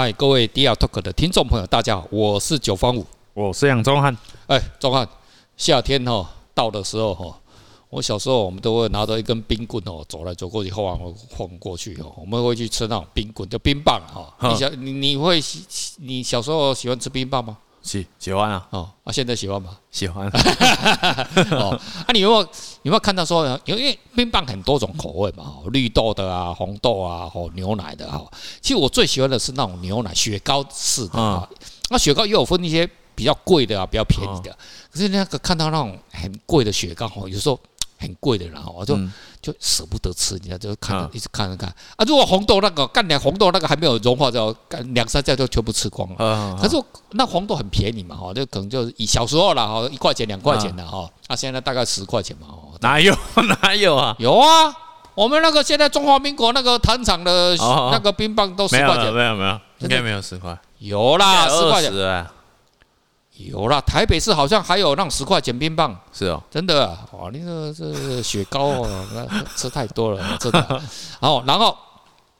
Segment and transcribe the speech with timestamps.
[0.00, 4.16] 嗨，各位 DR Talk 的听众朋友，大家好，我是九方五，我是杨忠汉。
[4.46, 5.08] 哎，忠汉，
[5.56, 7.34] 夏天哈、哦、到的时候哈、哦，
[7.90, 10.96] 我小时候我们都会拿着一根冰棍哦，走来走过去，晃
[11.30, 14.32] 晃过去哦，我们会去吃那种冰棍，叫冰棒哈。
[14.48, 15.64] 你小你你会喜
[15.96, 17.58] 你小时候喜欢吃冰棒吗？
[17.82, 19.76] 喜喜欢啊，哦啊，现在喜欢吗？
[19.90, 20.26] 喜欢。
[21.52, 22.40] 哦，啊，你有没有
[22.82, 28.22] 有没有看到说，因为冰棒很多种口味嘛，绿豆的啊，红豆啊，哦，牛奶的哈。
[28.60, 31.48] 其实我最喜欢的是那种牛奶雪糕式的啊。
[31.90, 34.56] 那雪糕也有分一些比较贵的啊，比较便宜的。
[34.90, 37.58] 可是那个看到那种很贵的雪糕哦，有时候。
[37.98, 38.96] 很贵的，然后我就
[39.42, 41.68] 就舍不得吃，你看就看一直看着看。
[41.96, 42.04] 啊。
[42.06, 46.56] 如果红豆那个干两红豆那个还没有融化，就干两三下就全部吃光了。
[46.60, 46.76] 可是
[47.10, 52.46] 那红豆很便宜嘛，哈，就可能就是以小时候了哈，一块钱两块钱的哈，啊，现在大概十块钱嘛，
[52.80, 53.12] 哪有
[53.62, 54.14] 哪有啊？
[54.18, 54.72] 有啊，
[55.14, 57.56] 我们那个现在中华民国那个糖厂的
[57.90, 61.92] 那个冰棒都十块钱，没有没有，应该没有十块，有啦，十块钱。
[63.38, 70.58] 有啦，台北市好像还有那种十块钱冰棒，是哦，真的啊，哇，那个这雪糕哦，那吃太多了， 真的。
[71.20, 71.76] 然后，然后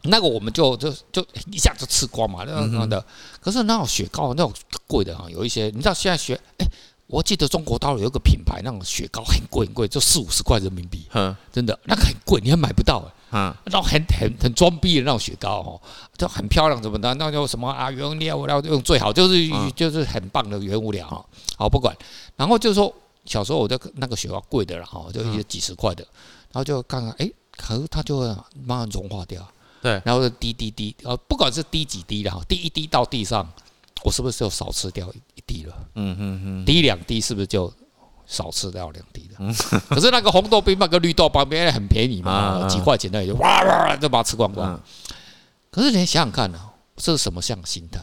[0.02, 3.04] 那个我们就就就一下就吃光嘛，那样的。
[3.40, 4.52] 可是那种雪糕那种
[4.86, 6.66] 贵的哈，有一些你知道现在雪哎。
[7.08, 15.80] 我记得中国大陆有一个品牌，那种雪糕很贵很贵，就四五十块人民币，嗯，真的那个很贵，你还买不到嗯，那种很很很装逼的那种雪糕哦，
[16.18, 17.12] 就很漂亮，怎么的？
[17.14, 17.90] 那叫什么啊？
[17.90, 21.24] 原物料要用最好，就是就是很棒的原物料哈。
[21.56, 21.96] 好，不管。
[22.36, 26.02] 然后就是说，小时候我就那个雪糕贵的了哈，就一些几十块的，
[26.52, 28.26] 然后就看看，哎，可是它就会
[28.66, 29.46] 慢慢融化掉，
[29.80, 33.50] 对，然后就滴滴滴，呃，不管是滴几滴了，滴一滴到地上。
[34.04, 35.74] 我是不是就少吃掉一滴了？
[35.94, 37.72] 嗯嗯嗯，滴两滴是不是就
[38.26, 39.36] 少吃掉两滴了？
[39.40, 39.52] 嗯，
[39.88, 44.80] 可是那个红豆冰棒跟绿豆旁边很便宜嘛，几块钱那就哇哇就把它吃光光。
[45.70, 48.00] 可是你想想看呢，这是什么样的心态？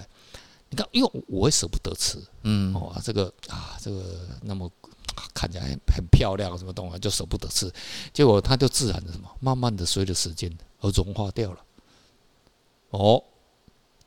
[0.70, 4.70] 你看，因为我会舍不得吃，嗯，哦，这个啊，这个那么
[5.34, 7.72] 看起来很很漂亮，什么东西就舍不得吃，
[8.12, 10.52] 结果它就自然的什么，慢慢的随着时间
[10.82, 11.58] 而融化掉了。
[12.90, 13.24] 哦。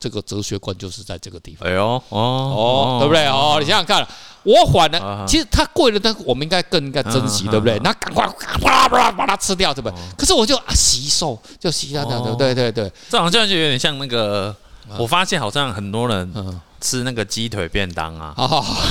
[0.00, 1.68] 这个哲学观就是在这个地方。
[1.68, 3.26] 哎呦，哦哦，对不对？
[3.26, 4.06] 哦，你想想看，
[4.44, 7.78] 我反了，其实它贵了，但我们应该更应该珍惜，对不对？
[7.80, 8.26] 那赶快
[8.60, 9.98] 啪啪把它吃掉，对不对？
[10.16, 12.90] 可是我就啊，吸收就吸掉掉，对对对。
[13.08, 14.54] 这好像就有点像那个，
[14.98, 18.34] 我发现好像很多人吃那个鸡腿便当啊，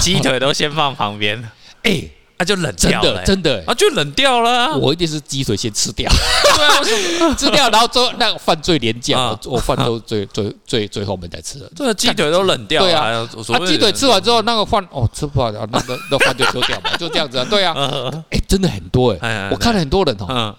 [0.02, 1.50] 鸡腿都先放旁边，
[1.84, 2.10] 哎。
[2.40, 4.78] 那就冷掉了，真的，啊，就冷掉了。
[4.78, 6.08] 我一定是鸡腿先吃掉，
[6.56, 11.60] 对啊吃掉，然后做那个饭最廉价，我饭都最最最最后面再吃。
[11.76, 17.74] 这个鸡腿都冷掉了，对啊，啊，鸡腿吃完之后，那个饭哦吃不完，那个那饭就丢掉嘛，就这样子啊，对啊，
[18.30, 20.56] 哎，真的很多哎，我看了很多人哦，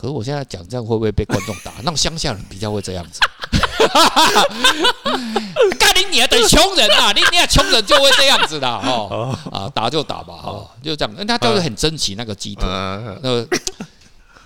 [0.00, 1.72] 可是我现在讲这样会不会被观众打？
[1.80, 3.20] 那种乡下人比较会这样子。
[5.78, 7.12] 干你娘的穷人啊！
[7.12, 11.14] 你你啊穷人就会这样子的哦啊，打就打吧哈，就这样。
[11.16, 13.46] 人家都是很珍惜那个鸡腿，那个，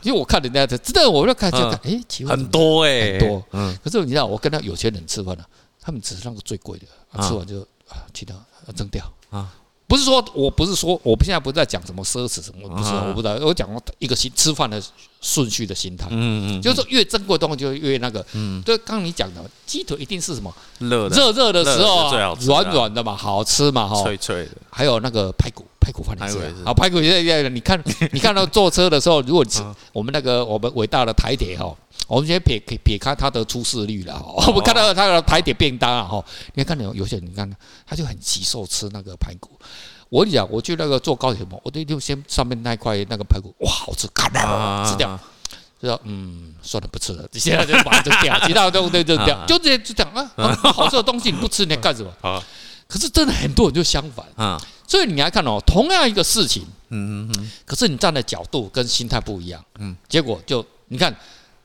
[0.02, 3.46] 因为我看人家的，真的我就看就看，哎，很多哎，很多。
[3.52, 5.44] 嗯，可是你知道，我跟他有钱人吃饭了，
[5.80, 8.34] 他们只是那个最贵的，吃完就啊，其他
[8.76, 9.48] 扔掉啊。
[9.94, 13.68] 不是说，我不是说，我现在不是在讲什么奢侈什么，不是，我不知道，我讲
[14.00, 14.82] 一个心吃饭的
[15.20, 20.52] 顺序的心态，嗯嗯，就是说越珍贵的东西就越那个，嗯，就刚刚你讲的鸡腿一定是什么？
[20.80, 22.10] 热热热的时候
[22.40, 27.78] 软软的嘛，好吃嘛，哈，脆脆的，还有那个排骨排骨饭也是，啊，排骨也是，你看
[28.12, 29.44] 你看到坐车的时候，如果
[29.92, 31.76] 我们那个我们伟大的台铁哈。
[32.06, 37.50] 我们先撇撇开它的出事率了，我们看到它的台铁便当啊，哈，你看有有些人，你看
[37.86, 39.58] 他就很急受吃那个排骨。
[40.10, 45.18] 我跟你讲，我去那个坐高铁嘛，我就先上面那块那个排骨，哇，好吃，咔啦吃掉，
[45.80, 50.30] 就说嗯，算了，不吃了，现在就把它扔掉，其他都都扔掉，就这样就讲啊，
[50.74, 52.42] 好吃的东西你不吃，你干什么？
[52.88, 54.26] 可是真的很多人就相反。
[54.36, 61.14] 啊，所以你来看哦，同样一个事情，嗯嗯嗯，可是你站的角度跟心态不一样，嗯，结果就你看。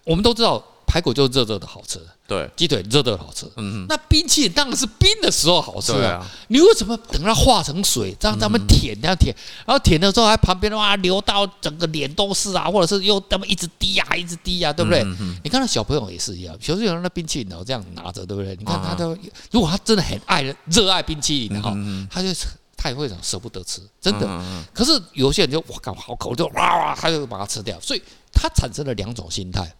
[0.06, 3.46] 我们都知道排骨就是热热的好吃，对，鸡腿热热的好吃。
[3.58, 6.26] 嗯，那冰淇淋当然是冰的时候好吃啊。
[6.48, 9.32] 你为什么等它化成水，让他们舔，这样舔，
[9.68, 15.06] 然后舔的时候还旁边的话流到整个脸都是啊，或者是又他们一直滴呀，一直滴呀，对不对？
[15.44, 18.56] 你看那小朋友也是一样，小朋友那冰淇淋哦这样拿着，对不对？
[18.56, 19.16] 你看他都，
[19.52, 21.72] 如果他真的很爱热爱冰淇淋哈，
[22.10, 22.30] 他就
[22.76, 24.28] 他也会舍不得吃，真的。
[24.74, 28.02] 可是有些人就哇，靠好口就哇哇，他就把它吃掉，所以
[28.34, 29.72] 他产生了两种心态。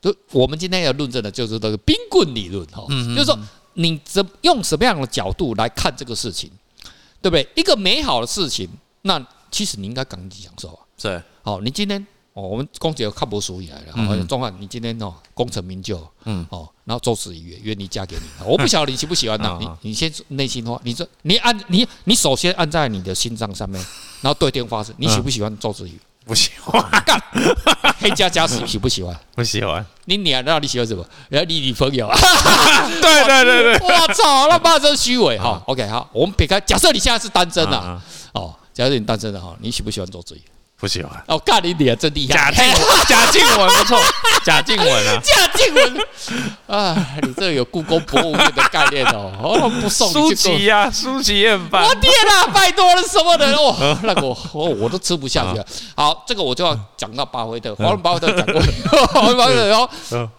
[0.00, 3.38] 就我们今天要论证的就是这个冰棍理论哈，就是说
[3.74, 6.50] 你怎用什么样的角度来看这个事情，
[7.20, 7.48] 对不对？
[7.56, 8.68] 一个美好的事情，
[9.02, 10.80] 那其实你应该赶紧享受啊。
[10.96, 13.92] 是，好，你今天哦，我们公姐看不出来了。
[13.92, 19.58] 好，钟汉，你今天哦功成名就，嗯哦，然后周子瑜愿愿意嫁给你，我不晓得你喜不喜欢呢？
[19.60, 23.80] 你你先内心话，你说你按你你首先按在你的心脏上面，
[24.20, 25.98] 然后对天发誓，你喜不喜欢周子瑜？
[26.28, 26.80] 不喜欢。
[27.04, 27.20] 干，
[27.98, 29.18] 黑加加喜喜不喜欢？
[29.34, 29.84] 不喜欢。
[30.04, 31.04] 你娘，那你喜欢什么？
[31.30, 32.16] 然后你女朋友 啊？
[33.00, 33.88] 对对对对。
[33.88, 35.60] 我操，那妈真虚伪哈。
[35.66, 38.00] OK，好，我们撇开，假设你现在是单身的，
[38.34, 40.42] 哦，假设你单身的哈，你喜不喜欢周子瑜？
[40.78, 41.12] 不喜欢。
[41.26, 42.34] 哦，干你脸真厉害。
[42.36, 44.00] 贾静雯， 贾静雯不错，
[44.44, 46.06] 贾静雯啊， 贾静雯
[46.68, 51.82] 啊，你这有故宫博物院的概念哦， 哦不送舒淇呀，舒淇也很棒。
[51.84, 53.98] 我天哪，拜托了什么人哦？
[54.04, 55.66] 那个我我都吃不下去了。
[55.96, 58.62] 好，这个我就要讲到巴菲特，华伦巴菲特讲过，
[59.08, 60.30] 华伦巴菲特哦，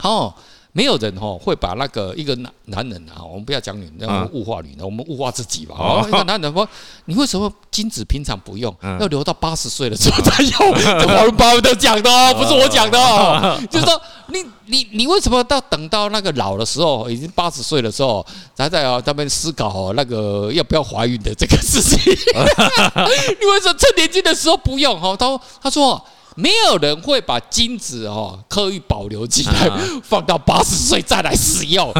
[0.00, 0.38] 好。
[0.78, 5.74] 没有人哈会把那个一个男男人啊，我们不要讲女人，要物化女人，我们物化自己吧。
[5.76, 6.68] 哦，一个男人说，
[7.06, 10.74] 你为什么精子平常不用，要留到八十岁的时候才用？
[10.78, 13.60] 这华伦巴菲特讲的哦，不是我讲的哦。
[13.68, 21.98] 就是说，你你你为什么到等到那个老的时候，已经八十岁的时候，才在啊他们思考那个要不要怀孕的这个事情？
[22.06, 25.00] 你为什么趁年轻的时候不用？
[25.00, 26.00] 哈，他他说。
[26.38, 29.68] 没有人会把精子哦刻意保留起来，
[30.04, 31.92] 放到八十岁再来使用，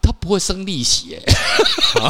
[0.00, 1.20] 它不会生利息哎。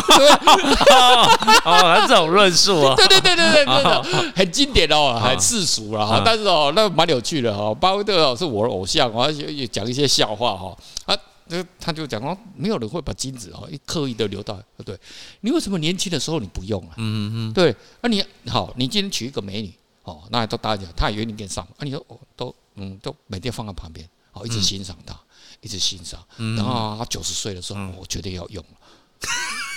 [1.65, 6.23] 哦，这种论述啊，对对对对对，对的很经典哦，很世俗了哈。
[6.25, 7.75] 但是哦，那蛮有趣的哈。
[7.75, 10.77] 巴菲特哦是我的偶像，而且也讲一些笑话哈。
[11.07, 11.19] 啊，
[11.49, 14.97] 那他就讲说，没有人会把精子哦刻意的留到，对，
[15.41, 16.95] 你为什么年轻的时候你不用啊？
[16.99, 19.75] 嗯嗯，对，那你好，你今天娶一个美女。
[20.05, 25.15] 哦，那都大家，他也愿意给你上，啊，你说哦，都嗯，都每天放在旁边，哦，一直欣赏他，
[25.61, 26.21] 一直欣赏，
[26.57, 28.71] 然后他九十岁的时候，我绝对要用了。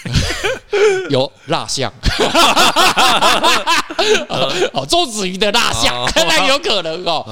[1.10, 1.92] 有蜡像，
[4.74, 7.24] 哦，周子瑜的蜡像， 那有可能哦，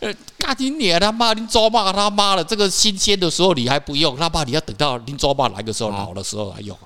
[0.00, 6.76] 呃，干你娘他妈，你抓骂他妈的，这个新鲜的时候你还不用，他妈你要等到你抓骂来的时候，老的时候来用。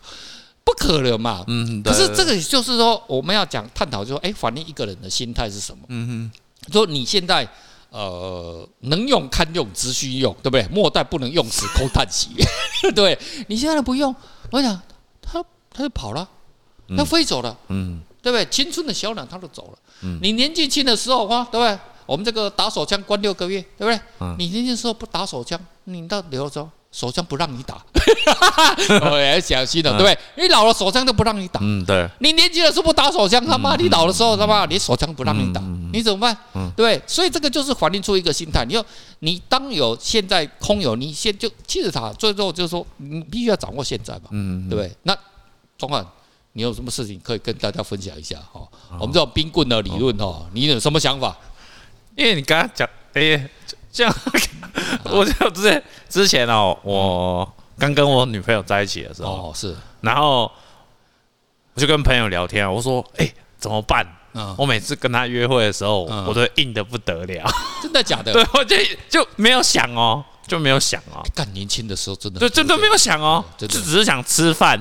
[0.69, 1.43] 不可能嘛？
[1.47, 5.83] 嗯，可是这个就是说，我们要讲探讨，就说，哎，反映一个人的心态是什么？
[5.89, 7.49] 嗯哼，说你现在
[7.89, 10.69] 呃能用堪用，只需用，对不对？
[10.71, 12.29] 莫待不能用时空叹息，
[12.95, 14.15] 对，你现在不用，
[14.51, 14.79] 我想
[15.23, 16.29] 他他就跑了，
[16.95, 18.45] 他飞走了，嗯，对不对？
[18.51, 21.79] 青春的小鸟他都走了，嗯，你年纪轻的时候啊，对不对？
[22.05, 23.99] 我们这个打手枪关六个月，对不对？
[24.21, 26.69] 嗯，你年轻的时候不打手枪，你到留着。
[26.91, 27.85] 手枪不让你打，
[29.03, 30.19] 我 也小心了，对不对？
[30.43, 32.09] 你老了手枪都不让你打，嗯，对。
[32.21, 35.61] 你年轻的时候不打手枪，他妈你老的时候他妈你手枪不让你打，
[35.93, 36.37] 你怎么办？
[36.55, 37.01] 嗯，对。
[37.07, 38.65] 所以这个就是反映出一个心态。
[38.65, 38.83] 你要
[39.19, 44.91] 你当有现在空有，你先就其实他最后就是说，你必须要掌握现在嘛，嗯，对不对？
[45.03, 45.15] 那
[45.77, 46.05] 钟汉，
[46.55, 48.39] 你有什么事情可以跟大家分享一下？
[48.51, 48.67] 哈，
[48.99, 51.37] 我们这种冰棍的理论哈，你有什么想法？
[52.17, 53.49] 因为你刚刚讲，哎。
[53.99, 54.15] 这样，
[55.11, 60.43] 我就之前之前哦，我刚跟我女朋友在一起的时候，是，然后
[61.75, 63.29] 我就跟朋友聊天，我说，哎，
[63.59, 64.07] 怎么办？
[64.57, 67.51] 我每次跟她约会的时候，我都硬的不得了，
[67.83, 68.33] 真的假的？
[68.33, 68.77] 对，我就
[69.09, 74.81] 就没有想哦，就没有想哦，干年轻的时候真的，对，真的没有想哦，就只是想吃饭、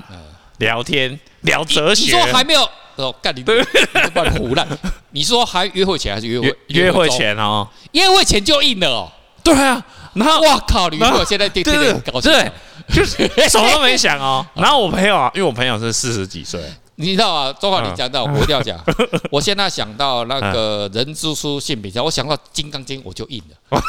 [0.59, 2.03] 聊天、聊哲学。
[2.03, 2.69] 你说还没有？
[2.97, 3.65] 哦，干你对，
[4.13, 4.67] 乱胡乱。
[5.09, 6.55] 你说还约会前还是约会？
[6.67, 9.11] 约会前哦，约会前就硬了哦。
[9.53, 9.81] 对啊，
[10.13, 12.51] 然后我靠，你朋友现在天天搞对，
[12.89, 14.45] 就是 什么都没想哦。
[14.55, 16.59] 然后我朋友啊，因为我朋友是四十几岁。
[16.99, 18.75] 你知道啊，周华，你讲到我一定要讲。
[19.29, 23.79] 我现在想到那个人之初性本善，我想到《金刚经》，我就硬了，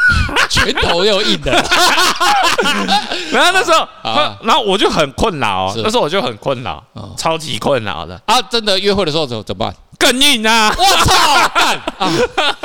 [0.51, 1.53] 拳头又硬了。
[3.33, 3.89] 然后那时候，
[4.43, 6.85] 然后我就很困扰，那时候我就很困扰，
[7.17, 8.43] 超级困扰的啊！
[8.43, 9.75] 真的约会的时候怎怎么办？
[9.99, 10.73] 更硬啊！
[10.79, 11.15] 我操！
[11.99, 12.13] 啊，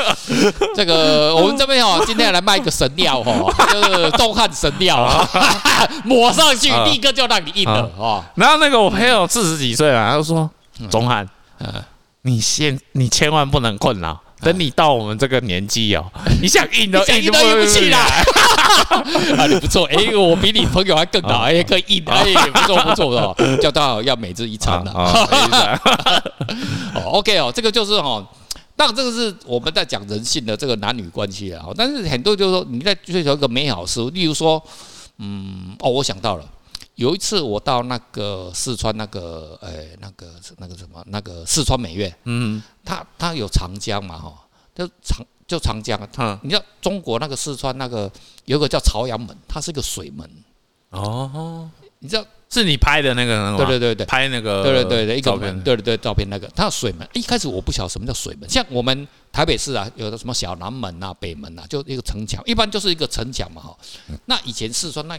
[0.75, 5.27] 这个我们这边哦，今天来卖一个神料哦，就是东汉神料啊，
[6.05, 8.23] 抹上去立刻就让你硬了哦。
[8.35, 10.49] 然后那个我朋友四十几岁了，他就说
[10.89, 11.27] ：“钟汉，
[12.21, 16.05] 你先你千万不能困扰，等你到我们这个年纪哦，
[16.41, 17.99] 你想硬都硬都硬不起来。”
[19.37, 24.91] 啊，你不错，哎，我比你朋友还更好，哎，可以硬，哎，不错不错的， 叫到要每日一餐的。
[24.91, 25.11] 哦
[27.05, 28.25] ，OK 哦，这个就是哦，
[28.75, 31.65] 当然这个是我们在讲人性的这个男女关系啊。
[31.75, 34.61] 但是很多就是说你在追求一个美好事物，例如说，
[35.19, 36.43] 嗯，哦，我想到了，
[36.95, 44.33] 有一次我到那个四川那个，呃，那个那个什么，那个四川美院，嗯，它它有长江嘛，哈，
[44.75, 48.11] 就长就长江，嗯，你知道中国那个四川那个
[48.45, 50.29] 有个叫朝阳门，它是一个水门，
[50.89, 51.69] 哦，
[51.99, 52.25] 你知道。
[52.53, 53.57] 是你拍的那个？
[53.57, 57.09] 对对对对，拍那个对对对对一个门，对对对照片那个，它水门。
[57.13, 63.75] 一开始我不晓得什么叫水门，像我们台北市啊，有的什么小南门啊、北门啊，就一个城墙，一般就是一个城墙嘛哈。
[64.25, 65.17] 那以前四川那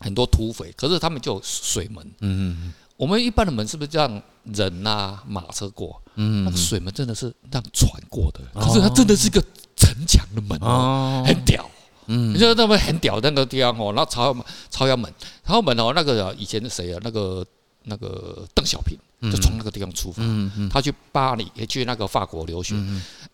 [0.00, 2.04] 很多土匪，可是他们就有水门。
[2.20, 2.74] 嗯嗯。
[2.96, 6.00] 我们一般的门是不是这样人啊马车过？
[6.14, 9.38] 嗯，那个水门真的是让船过的，可是它真的是一个
[9.76, 11.68] 城墙的门哦，很屌。
[12.06, 15.12] 嗯，你说那么很屌那个地方哦，然后朝阳朝阳门，
[15.44, 16.98] 朝阳门哦，那个以前是谁啊？
[17.02, 17.44] 那个
[17.82, 18.96] 那个邓小平
[19.30, 20.22] 就从那个地方出发，
[20.70, 22.74] 他去巴黎也去那个法国留学，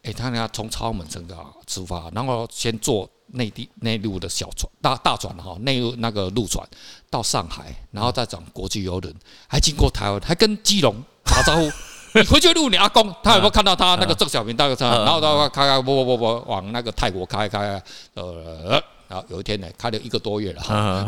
[0.02, 1.36] 哎，他呢从朝阳门这个
[1.68, 6.66] 出发，然后先坐内地内陆的小船大大船哈，内陆那个陆船
[7.10, 9.14] 到上海，然后再转国际游轮，
[9.46, 11.70] 还经过台湾，还跟基隆打招呼。
[12.14, 14.84] 你回去录你阿公，他有没有看到他那个邓小平大哥车？
[14.84, 20.62] 然后他开开不不不不往那个泰国开开，呃，然后有一天呢，开了一个多月了，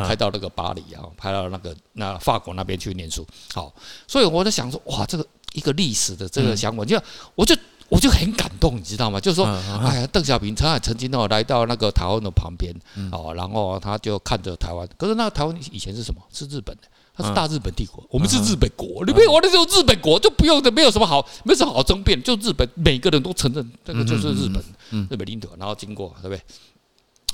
[0.08, 3.26] 开到那个巴黎啊，开到那个那法国那边去念书。
[3.52, 3.70] 好，
[4.08, 6.98] 所以我在想说，哇，这个一个历史的这个想法，就
[7.34, 7.54] 我就
[7.94, 9.20] 我就很感动，你知道吗？
[9.20, 12.74] 就是说，哎呀，邓小平他曾经哦来到那个台湾的旁边，
[13.12, 14.88] 哦，然后他就看着台湾。
[14.98, 16.20] 可是那个台湾以前是什么？
[16.32, 16.82] 是日本的。
[17.16, 19.04] 他是大日本帝国，我们是日本国。
[19.06, 24.60] 你没有我的时候，日本国就不用的，没有什么好，没什么好争辩，就日本每个人都承认这个就是日本，
[25.08, 25.48] 日本领土。
[25.56, 26.42] 然后经过，对不对？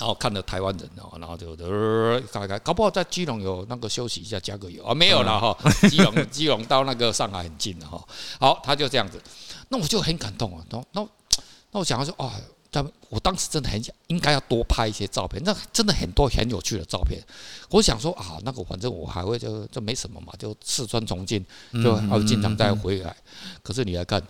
[0.00, 5.56] 然后看着台湾人哦，然后就呃，开开，搞不好在基隆有那个休息一下，加个油啊，没有了哈。
[5.88, 8.02] 基隆， 基隆到那个上海很近的哈。
[8.40, 9.22] 好，他就这样子，
[9.68, 10.64] 那我就很感动啊。
[10.70, 11.06] 那那
[11.70, 12.32] 那我想说啊。
[12.72, 15.42] 他们，我当时真的很想，应该要多拍一些照片。
[15.44, 17.20] 那真的很多很有趣的照片。
[17.68, 21.44] 我想说啊，那个反正我还会就就没什么嘛，就四川重庆
[21.82, 23.12] 就还会经常再回来。
[23.60, 24.22] 可是你来看，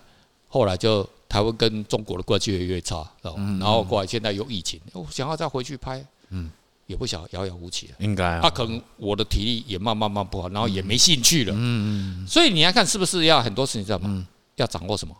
[0.47, 6.51] 后来就台湾跟中国的关系越来越差，然后过来现在有疫情，我想要再回去拍，嗯，
[6.87, 7.93] 也不晓得遥遥无期了。
[7.99, 11.53] 应该啊，可能我的体力也慢慢慢不好，然后也没兴趣了。
[11.55, 12.27] 嗯嗯。
[12.27, 14.27] 所以你要看，是不是要很多事情知道吗？
[14.57, 15.15] 要掌握什么？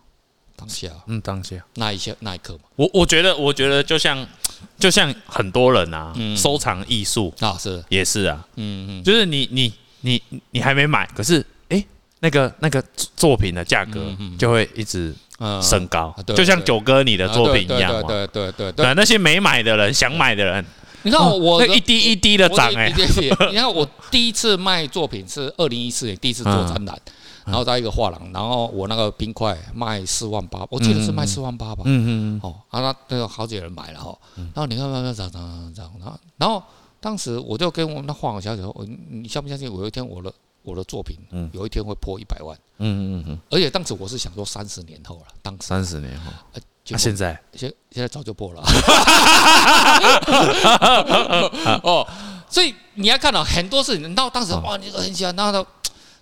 [0.57, 1.55] 当下，嗯，当下。
[1.75, 4.27] 那一些那一刻嘛，我我觉得，我觉得就像
[4.77, 7.81] 就像很多人啊，收藏艺术啊，是。
[7.87, 11.81] 也是啊，嗯嗯，就是你你你你还没买，可是哎，
[12.19, 12.83] 那个那个
[13.15, 15.15] 作品的价格就会一直
[15.61, 20.65] 升高，就像九哥你的作品一样嘛，对对对对，那些没买的人想买的人，
[21.03, 22.93] 你看我那一滴一滴的涨哎，
[23.49, 26.97] 你看我第一次卖作品是二零一四年第一次做展览。
[27.43, 31.81] 然后在一个画廊，然后我那个冰块卖四万八，我记得是卖四万八吧。
[31.85, 34.15] 嗯嗯哦，啊，那都有好几个人买了哈。
[34.35, 36.63] 然后你看慢慢涨涨涨涨，然后然后
[36.99, 39.73] 当时我就跟我们那画廊小姐说：“我你相不相信？
[39.73, 40.31] 我有一天我的
[40.63, 41.17] 我的作品，
[41.53, 43.39] 有一天会破一百万。”嗯嗯嗯。
[43.49, 46.31] 而且当时我是想说三十年后了，当三十年后。
[46.53, 46.61] 那
[46.97, 48.61] 现在现现在早就破了。
[51.83, 52.07] 哦，
[52.49, 55.67] 所以你要看到很多事情，到当时哇，你很喜欢，然后。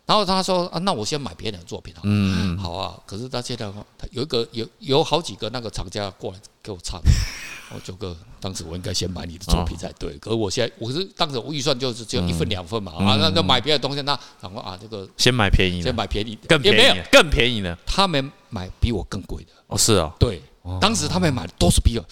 [0.09, 2.01] 然后他说啊，那我先买别人的作品啊。
[2.03, 2.97] 嗯，好啊。
[3.05, 6.99] 可是他现在他有一个有有好几个那个厂家过来给我唱。
[7.71, 10.17] 我 九哥，当时我应该先买你的作品才对。
[10.17, 17.77] 可是我现在我是当时我预算就是只有一份两份嘛啊，那那买别的东西那然后啊这个先买便宜的，先买便宜的，更便宜更便宜的。
[17.85, 20.41] 他们买比我更贵的哦，是啊，对，
[20.81, 22.03] 当时他们买的都是比我，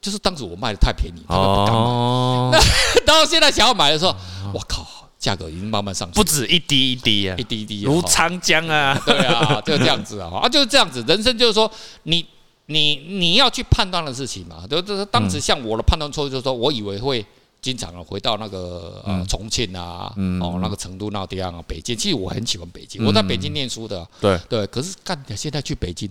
[0.00, 2.58] 就是当时我卖的太便宜，他们不敢买。
[2.58, 4.16] 那 到现在想要买的时候，
[4.54, 4.97] 我靠！
[5.18, 11.04] 价格已经慢慢上去，不止一滴一滴啊，一滴一滴如长江啊，对啊，就这样子啊， 啊，就是这样子。
[11.08, 11.68] 人生就是说，
[12.04, 12.24] 你
[12.66, 17.26] 你你要去判断的事情嘛，就就是当时像我的判断错误，就是说我以为会
[17.60, 21.96] 经常啊回到那个呃重庆啊，哦那个成都那地方啊，北京。
[21.96, 24.64] 其实我很喜欢北京，我在北京念书的，对对。
[24.68, 26.08] 可是干，现在去北京，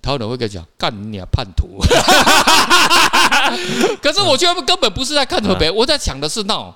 [0.00, 1.78] 台湾人会跟你讲，干你啊叛徒。
[4.00, 6.74] 可是我觉得根本不是在看河北，我在想的是那种。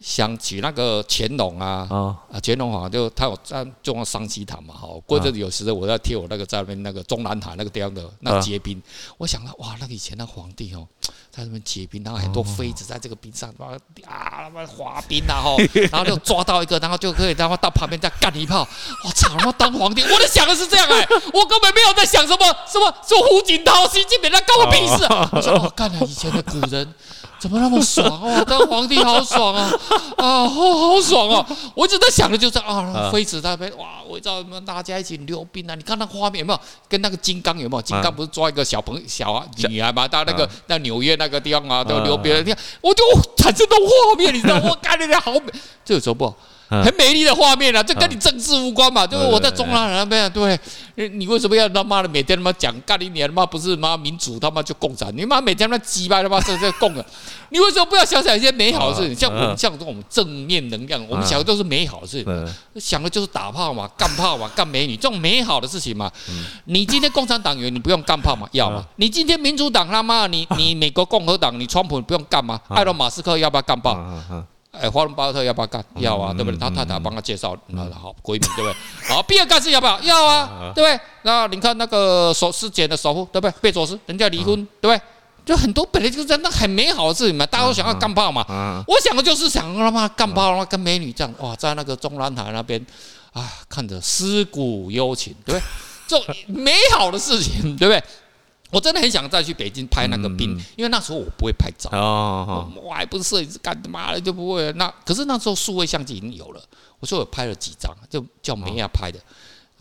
[0.00, 8.82] 想起那个乾隆啊，啊乾隆好像就他有在种桑溪塔嘛，哈，过阵子有时候我在贴我那个在那边那个中南海那个地方的那个结冰，
[9.18, 10.88] 我想到哇，那个以前那皇帝哦，
[11.30, 13.76] 在那边结冰，然后很多妃子在这个冰上啊，
[14.06, 15.56] 他妈滑冰啊，哈，
[15.92, 18.66] 然后就抓到一个，然后就可以然后到旁边再干一炮，
[19.04, 26.94] 我操，他妈当皇帝，我在想的是这样哎， 我根本没有在想什么什么说胡锦涛、习近平那关我屁事啊，我说我，干了以前的古人。
[27.40, 28.44] 怎么那么爽哦？
[28.46, 29.70] 当皇帝好爽啊！
[30.16, 31.46] 啊，好好爽啊！
[31.74, 35.74] 我一直在想的就是啊，妃子那边哇，围绕我们大家一起溜冰啊！
[35.74, 36.60] 你看那画面有没有？
[36.88, 37.82] 跟那个金刚有没有？
[37.82, 40.06] 金刚不是抓一个小朋小啊女孩嘛？
[40.06, 42.34] 到那个那纽约那个地方啊，都溜冰。
[42.38, 43.04] 你看，我就
[43.36, 44.56] 产生这种画面，你知道？
[44.68, 45.52] 我看那边好美。
[45.84, 46.34] 这有什么不，
[46.70, 57.04] 很美丽的画面啊，这跟你政治无关嘛，就是我在中南海那边，对，你为什么要他妈的每天他妈讲干你娘他妈不是妈民主他妈就共产，你妈每天他妈鸡巴他妈这这共啊，
[57.48, 59.16] 你为什么不要想想一些美好的事情？
[59.16, 66.10] 像我们像这种正面能量，我们想的都是美好的事情，想的就是打炮嘛，干炮嘛，干美女这种美好的事情嘛。
[66.66, 68.86] 你今天共产党员你不用干炮嘛，要吗？
[68.96, 72.60] 你今天民主党他妈你你美国共和党你川普不用干吗？
[72.68, 73.98] 埃隆马斯克要不要干炮？
[74.72, 75.84] 哎，华伦巴特要不要干？
[75.96, 76.58] 要啊，对不对？
[76.58, 78.74] 他太太帮他介绍，那好闺蜜，对不对？
[79.08, 80.00] 好，比尔盖茨要不要？
[80.02, 81.00] 要啊，对不对？
[81.22, 83.54] 那你看那个首世界的首富，对不对？
[83.60, 85.00] 贝佐斯，人家离婚，对不对？
[85.44, 88.84] 就很多本来就是真的很美好的事情嘛，大家都想要干炮嘛。
[88.86, 92.80] 我想的就是想他妈干炮，他妈跟美女这样哇，在那个中南海那边
[93.32, 95.62] 啊，看着尸骨幽情，对不对？
[96.06, 98.02] 这种美好的事情，对不对？
[98.70, 101.90] 我真的很想再去北京拍那个冰，因为那时候我不会拍照，
[102.82, 104.72] 我还不是摄影师，干嘛的就不会。
[104.74, 106.62] 那可是那时候数位相机已经有了，
[107.00, 109.18] 我说我拍了几张，就叫梅亚拍的。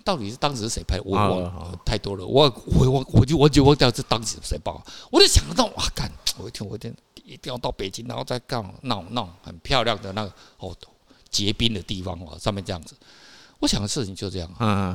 [0.04, 1.00] 到底是当时是谁拍？
[1.02, 4.84] 我忘了，太多了，我我我我就我就忘掉是当时谁报。
[5.12, 6.92] 我就想到哇，干，我一天我一天
[7.26, 10.76] 一定要到北京，然后再干那种那种很漂亮的那个哦
[11.30, 12.96] 结冰的地方哦，上面这样子。
[13.60, 14.50] 我想的事情就这样。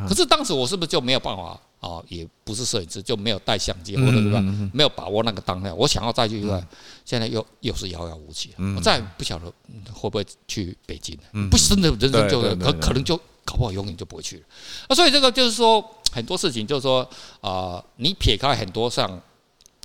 [0.08, 1.60] 可是当时我是不是就没有办法？
[1.84, 4.40] 哦，也不是摄影师，就没有带相机，或者是吧，
[4.72, 5.74] 没有把握那个当下。
[5.74, 6.40] 我想要再去，
[7.04, 8.54] 现在又又是遥遥无期。
[8.74, 9.52] 我再不晓得
[9.92, 11.14] 会不会去北京，
[11.50, 13.14] 不真的人生就可可能就
[13.44, 14.42] 搞不好永远就不会去了。
[14.88, 17.06] 啊，所以这个就是说很多事情，就是说
[17.42, 19.20] 啊，你撇开很多上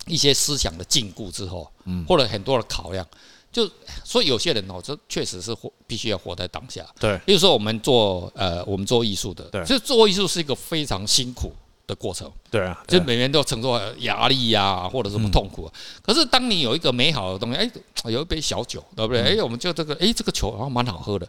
[0.08, 1.70] 一些思想的禁锢之后，
[2.08, 3.06] 或者很多的考量，
[3.51, 3.70] 就
[4.06, 6.86] 所以有些人哦，这确实是活必须要活在当下。
[6.98, 11.51] 对，比如说我们做呃，我们做艺术的，对，其实做艺术是一个非常辛苦
[11.89, 15.74] 的过程，对啊，就每天都要承受压力呀、啊，或者什么痛苦、啊。
[16.03, 17.69] 可是当你有一个美好的东西，哎，
[18.12, 19.24] 有一杯小酒，对不对？
[19.24, 21.27] 哎，我们就这个，哎，这个酒好像蛮好喝的。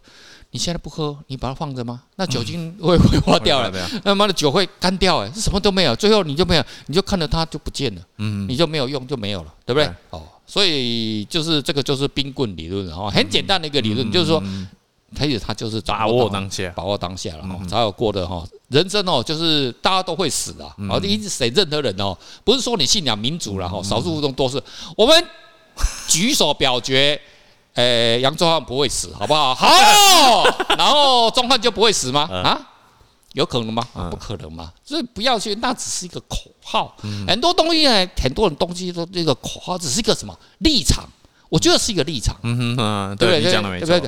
[0.51, 2.03] 你现在不喝，你把它放着吗？
[2.17, 3.73] 那酒精会 挥发掉了？
[4.05, 9.91] 那妈的酒会干掉，哎，什么都没有，最后你就没有，你就看着它就不见了，嗯，你就没有用，就没有了，对不对？
[10.11, 14.43] 哦，所以就是这个就是冰棍理论，哈，很简单的一个理论，就是说。
[15.17, 18.47] 其实他就是把握当下，把握当下了哈，才有过的哈。
[18.69, 24.63] 人生哦，就是大家都会死的，而且谁任何人哦，不是说你信仰民主了哈，少数服从多数。
[24.97, 25.27] 我们
[26.07, 27.21] 举手表决，
[27.75, 29.53] 诶， 杨宗汉不会死，好不好？
[29.57, 29.67] 好，
[30.79, 32.29] 然后宗汉就不会死吗？
[32.31, 32.61] 啊，
[33.33, 33.85] 有可能吗？
[34.11, 34.73] 不可能嘛。
[34.85, 36.97] 所以不要去，那只是一个口号。
[37.27, 41.05] 很多东西呢，很多人东西都这个口号，只是一个什么立场？
[41.49, 42.37] 我觉得是一个立场。
[42.45, 44.01] 嗯哼，对，你讲的没错。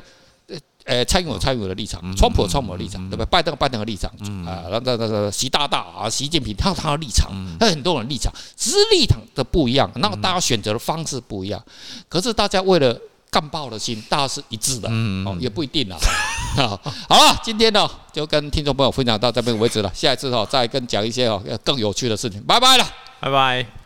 [0.84, 3.26] 呃，蔡英文蔡英文的立场，川普有川普的立场，对不对？
[3.26, 4.10] 拜登有拜登的立场，
[4.46, 11.62] 啊，那那那个习大大啊，习近平他有他的立场，他很多人立场，只是立场的不一样，那大家选择的方式不一样，
[12.08, 12.98] 可是大家为了
[13.30, 14.88] 干爆的心，大家是一致的，
[15.24, 15.96] 哦，也不一定了。
[16.56, 22.86] 好，好了，今天呢就跟听众朋友分享到这边为止了，下一次哈再跟讲一些哦更有趣的事情，拜拜了，
[23.20, 23.81] 拜拜。